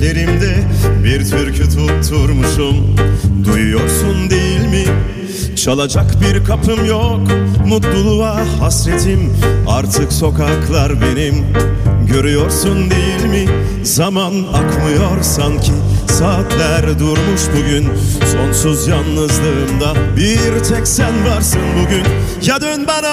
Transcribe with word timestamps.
ceplerimde 0.00 0.54
bir 1.04 1.24
türkü 1.24 1.62
tutturmuşum 1.68 2.96
Duyuyorsun 3.44 4.30
değil 4.30 4.60
mi? 4.60 4.84
Çalacak 5.56 6.14
bir 6.20 6.44
kapım 6.44 6.84
yok 6.84 7.20
Mutluluğa 7.66 8.40
hasretim. 8.60 9.32
Artık 9.68 10.12
sokaklar 10.12 10.92
benim. 11.02 11.46
Görüyorsun 12.12 12.90
değil 12.90 13.24
mi? 13.24 13.52
Zaman 13.84 14.32
akmıyor 14.52 15.22
sanki. 15.22 15.72
Saatler 16.08 16.98
durmuş 16.98 17.40
bugün. 17.56 17.88
Sonsuz 18.32 18.88
yalnızlığımda 18.88 19.94
Bir 20.16 20.64
tek 20.64 20.88
sen 20.88 21.26
varsın 21.26 21.60
bugün. 21.82 22.04
Ya 22.46 22.60
dön 22.60 22.86
bana 22.88 23.12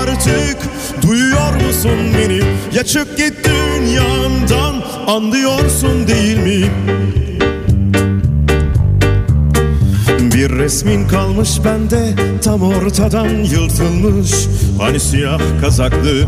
artık. 0.00 0.56
Duyuyor 1.02 1.54
musun 1.66 1.98
beni? 2.18 2.40
Ya 2.74 2.84
çık 2.84 3.18
git 3.18 3.34
dünyamdan 3.44 4.74
Anlıyorsun 5.06 6.08
değil 6.08 6.38
mi? 6.38 6.70
Resmin 10.64 11.08
kalmış 11.08 11.50
bende 11.64 12.14
tam 12.44 12.62
ortadan 12.62 13.28
yırtılmış. 13.28 14.32
Hani 14.78 15.00
siyah 15.00 15.40
kazaklı 15.60 16.24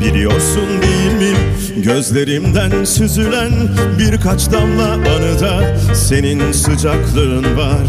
biliyorsun 0.00 0.68
değil 0.82 1.32
mi? 1.32 1.38
Gözlerimden 1.82 2.84
süzülen 2.84 3.52
birkaç 3.98 4.52
damla 4.52 4.92
anıda 4.92 5.76
Senin 5.94 6.52
sıcaklığın 6.52 7.56
var. 7.56 7.86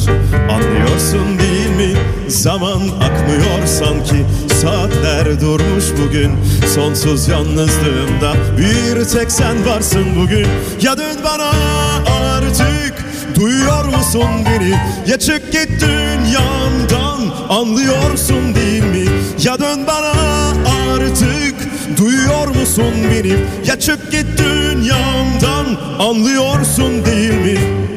Anlıyorsun 0.52 1.40
değil 1.40 1.92
mi? 1.92 2.00
Zaman 2.28 2.82
akmıyor 2.82 3.66
sanki. 3.66 4.26
Saatler 4.62 5.42
durmuş 5.42 5.86
bugün. 6.06 6.32
Sonsuz 6.76 7.28
yalnızlığımda 7.28 8.34
bir 8.58 9.06
tek 9.06 9.32
sen 9.32 9.66
varsın 9.66 10.06
bugün. 10.16 10.48
Ya 10.82 10.98
dön 10.98 11.18
bana 11.24 11.79
Duyuyor 14.14 14.26
musun 14.26 14.46
beni? 14.46 14.70
Ya 15.12 15.20
çık 15.20 15.52
git 15.52 15.70
dünyamdan 15.82 17.20
Anlıyorsun 17.50 18.56
değil 18.56 18.84
mi? 18.84 19.06
Ya 19.44 19.60
dön 19.60 19.88
bana 19.88 20.14
artık 20.94 21.56
Duyuyor 21.98 22.48
musun 22.48 22.94
beni? 23.12 23.34
Ya 23.68 23.80
çık 23.80 24.12
git 24.12 24.26
dünyamdan 24.38 25.66
Anlıyorsun 26.00 27.06
değil 27.06 27.34
mi? 27.34 27.89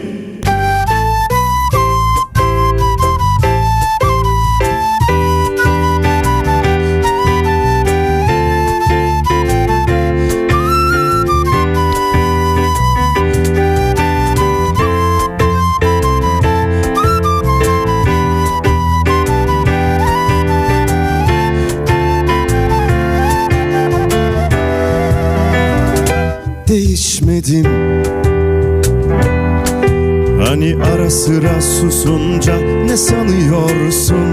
Hani 30.63 30.77
ara 30.85 31.11
sıra 31.11 31.61
susunca 31.61 32.57
ne 32.87 32.97
sanıyorsun? 32.97 34.27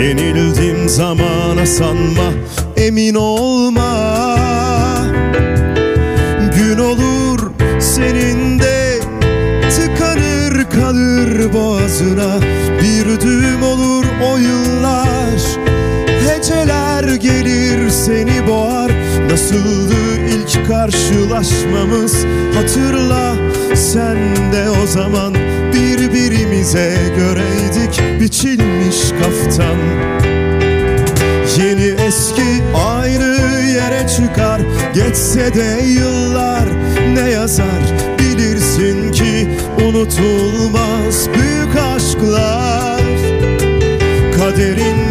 Yenildim 0.00 0.88
zamana 0.88 1.66
sanma 1.66 2.32
emin 2.76 3.14
olma. 3.14 4.26
Gün 6.56 6.78
olur 6.78 7.50
senin 7.80 8.58
de 8.58 9.00
tıkanır 9.70 10.70
kalır 10.70 11.52
boğazına. 11.52 12.40
Bir 12.82 13.20
düğüm 13.20 13.62
olur 13.62 14.04
o 14.32 14.36
yıllar 14.36 15.58
Heceler 16.28 17.14
gelir 17.14 17.90
seni 17.90 18.46
boğar. 18.46 18.92
Nasıldı 19.30 19.94
ilk 20.28 20.68
karşılaşmamız? 20.68 22.24
Hatırla 22.54 23.34
sen 23.78 24.16
de 24.52 24.70
o 24.70 24.86
zaman 24.86 25.34
Birbirimize 25.72 26.92
göreydik 27.18 28.20
biçilmiş 28.20 28.96
kaftan. 29.10 29.78
Yeni 31.58 31.94
eski 32.06 32.62
aynı 32.74 33.36
yere 33.68 34.08
çıkar 34.08 34.60
Geçse 34.94 35.54
de 35.54 35.82
yıllar 35.84 36.68
ne 37.14 37.30
yazar 37.30 37.82
Bilirsin 38.18 39.12
ki 39.12 39.48
unutulmaz 39.84 41.28
büyük 41.34 41.76
aşklar. 41.76 43.02
Kaderinde 44.38 44.98
ne 44.98 45.07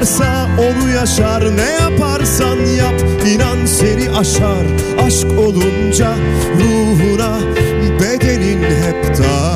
varsa 0.00 0.48
onu 0.58 0.90
yaşar. 0.90 1.56
Ne 1.56 1.70
yaparsan 1.70 2.56
yap 2.56 3.00
inan 3.26 3.66
seni 3.66 4.10
aşar. 4.10 4.66
Aşk 5.06 5.26
olunca 5.38 6.14
ruhuna 6.60 7.38
bedenin 8.00 8.62
hep 8.62 9.18
dar 9.18 9.49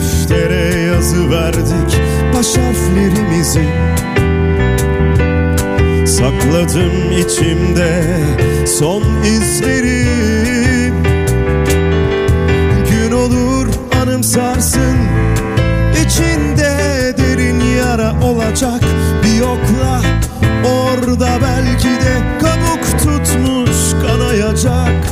deftere 0.00 0.80
yazı 0.80 1.30
verdik 1.30 2.00
baş 2.34 2.46
harflerimizi. 2.56 3.68
Sakladım 6.06 7.12
içimde 7.18 8.04
son 8.66 9.02
izleri. 9.24 10.06
Gün 12.90 13.12
olur 13.12 13.66
anımsarsın 14.02 14.96
içinde 16.06 16.76
derin 17.18 17.60
yara 17.60 18.14
olacak 18.22 18.80
bir 19.24 19.38
yokla. 19.38 20.00
Orada 20.64 21.28
belki 21.42 21.88
de 21.88 22.38
kabuk 22.40 22.98
tutmuş 22.98 24.06
kanayacak. 24.06 25.04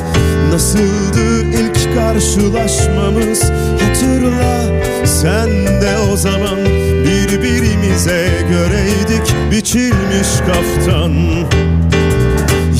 Nasıldı 0.51 1.43
ilk 1.43 1.95
karşılaşmamız 1.95 3.51
Sen 5.21 5.49
de 5.81 5.97
o 6.13 6.17
zaman 6.17 6.65
birbirimize 7.05 8.29
göreydik 8.49 9.35
biçilmiş 9.51 10.27
kaftan. 10.47 11.11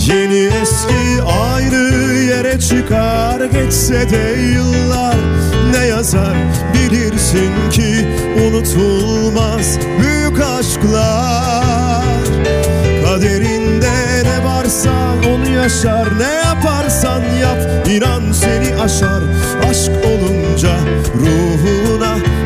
Yeni 0.07 0.49
eski 0.61 1.23
aynı 1.41 2.13
yere 2.13 2.59
çıkar 2.59 3.45
geçse 3.45 4.09
de 4.09 4.41
yıllar 4.53 5.15
ne 5.71 5.85
yazar 5.85 6.35
bilirsin 6.73 7.69
ki 7.71 8.07
unutulmaz 8.47 9.79
büyük 10.01 10.41
aşklar. 10.41 12.05
Kaderinde 13.05 14.23
ne 14.23 14.45
varsa 14.45 14.91
onu 15.29 15.49
yaşar 15.49 16.19
Ne 16.19 16.33
yaparsan 16.33 17.21
yap 17.41 17.87
inan 17.89 18.31
seni 18.31 18.81
aşar. 18.81 19.21
Aşk 19.69 19.91
olunca 20.05 20.75
ruhuna 21.15 21.78
bedenin 21.99 22.38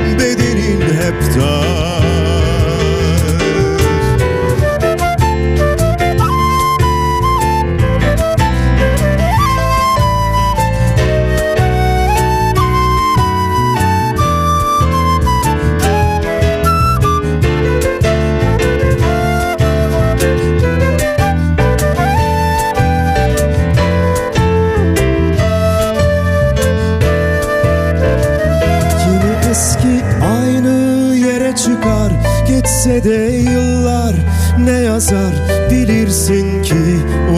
aynı 30.63 31.15
yere 31.15 31.55
çıkar. 31.55 32.11
Geçse 32.47 33.03
de 33.03 33.49
yıllar 33.51 34.15
ne 34.59 34.71
yazar? 34.71 35.33
Bilirsin 35.71 36.63
ki 36.63 36.75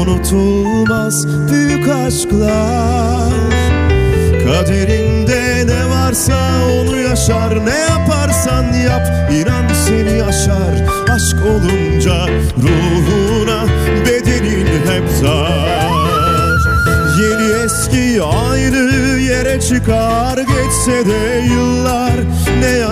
unutulmaz 0.01 1.27
büyük 1.51 1.87
aşklar. 1.87 3.31
Kaderinde 4.45 5.67
ne 5.67 5.89
varsa 5.89 6.35
onu 6.65 6.97
yaşar. 6.97 7.65
Ne 7.65 7.77
yaparsan 7.79 8.63
yap 8.63 9.31
inan 9.31 9.65
seni 9.87 10.23
aşar. 10.23 10.85
Aşk 11.13 11.37
olunca 11.45 12.27
ruhuna 12.57 13.65
bedenin 14.05 14.65
hep 14.65 15.09
zar. 15.21 15.85
Yeni 17.21 17.63
eski 17.65 18.23
aynı 18.23 19.21
yere 19.21 19.61
çıkar. 19.61 20.37
Geçse 20.37 21.05
de 21.05 21.45
yıllar 21.53 22.14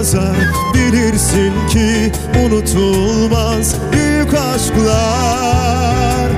yazar 0.03 0.35
Bilirsin 0.73 1.53
ki 1.69 2.11
unutulmaz 2.45 3.75
büyük 3.91 4.33
aşklar. 4.33 6.29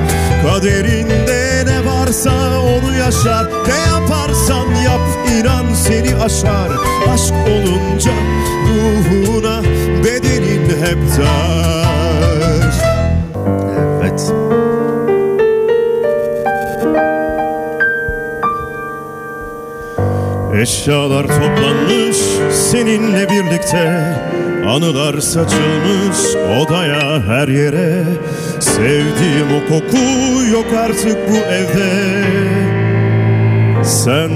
Kaderinde 0.44 1.63
ne 1.65 1.85
varsa 1.85 2.62
onu 2.62 2.97
yaşar 2.97 3.47
Ne 3.67 3.77
yaparsan 3.91 4.75
yap 4.83 5.01
inan 5.39 5.73
seni 5.73 6.15
aşar. 6.15 6.71
Aşk 7.13 7.33
olunca 7.33 8.12
ruhuna 8.67 9.62
bedenin 10.03 10.69
hep 10.85 10.97
dar 11.17 11.55
Eşyalar 20.65 21.23
toplanmış 21.23 22.17
seninle 22.51 23.29
birlikte. 23.29 24.15
Anılar 24.67 25.19
saçılmış 25.19 26.35
odaya 26.35 27.19
her 27.27 27.47
yere. 27.47 28.03
Sevdiğim 28.59 29.47
o 29.57 29.69
koku 29.69 29.97
yok 30.51 30.65
artık 30.77 31.17
bu 31.29 31.35
evde. 31.35 32.23
Sen 33.83 34.31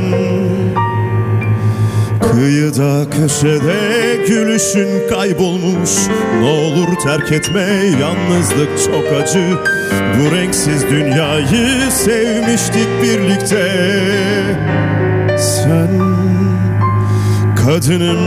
Kıyıda 2.31 3.09
köşede 3.09 4.25
gülüşün 4.27 5.09
kaybolmuş. 5.09 5.91
Ne 6.41 6.49
olur 6.49 6.95
terk 7.03 7.31
etme 7.31 7.67
yalnızlık 8.01 8.69
çok 8.85 9.21
acı. 9.21 9.57
Bu 10.19 10.35
renksiz 10.35 10.89
dünyayı 10.89 11.91
sevmiştik 11.91 12.87
birlikte. 13.03 13.69
Sen 15.39 16.08
kadınım 17.69 18.19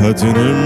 Kadınım 0.00 0.60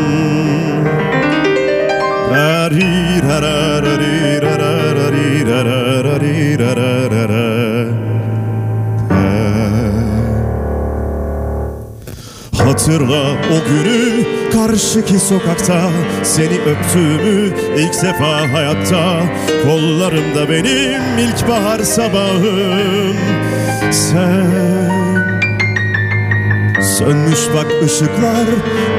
Hatırla 12.75 13.33
o 13.33 13.69
günü. 13.69 14.25
Karşıki 14.53 15.19
sokakta 15.19 15.91
Seni 16.23 16.61
öptüğümü 16.61 17.53
ilk 17.77 18.03
defa 18.03 18.53
hayatta. 18.53 19.23
Kollarımda 19.65 20.51
benim 20.51 21.19
ilkbahar 21.19 21.81
sabahım. 21.81 23.17
Sen 23.93 24.47
Sönmüş 26.99 27.39
bak 27.55 27.67
ışıklar 27.85 28.47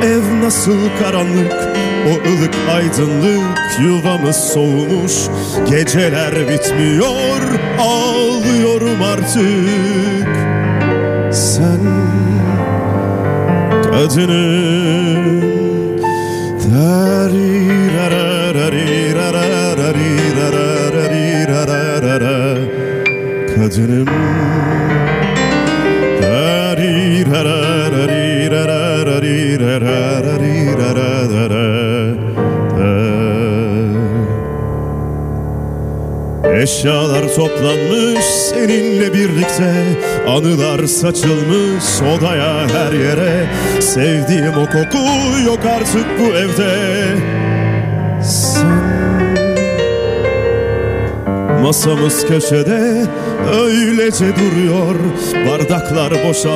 ev 0.03 0.41
nasıl 0.43 0.79
karanlık? 0.99 1.53
O 2.07 2.29
ılık 2.29 2.55
aydınlık 2.75 3.79
yuvamız 3.79 4.35
soğumuş. 4.35 5.13
Geceler 5.69 6.49
bitmiyor 6.49 7.41
ağlıyorum 7.79 9.01
artık 9.01 10.04
낮에는 14.05 15.04
Eşyalar 36.65 37.35
toplanmış 37.35 38.25
seninle 38.25 39.13
birlikte. 39.13 39.83
Anılar 40.27 40.85
saçılmış 40.85 41.83
odaya 42.01 42.67
her 42.69 42.93
yere. 42.93 43.49
Sevdiğim 43.81 44.53
o 44.57 44.65
koku 44.65 44.97
yok 45.45 45.59
artık 45.65 46.05
bu 46.19 46.23
evde. 46.23 47.05
Sen 48.23 48.85
Masamız 51.65 52.27
köşede 52.27 53.05
öylece 53.63 54.25
duruyor. 54.35 54.95
Bardaklar 55.47 56.13
boşal 56.27 56.51